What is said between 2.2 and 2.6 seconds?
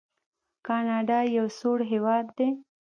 دی.